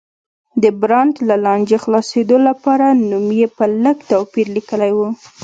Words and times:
د 0.63 0.63
برانډ 0.81 1.13
له 1.29 1.35
لانجې 1.45 1.77
خلاصېدو 1.83 2.37
لپاره 2.47 2.85
نوم 3.09 3.27
یې 3.39 3.47
په 3.57 3.63
لږ 3.83 3.97
توپیر 4.09 4.47
لیکلی 4.55 4.91
و. 4.97 4.99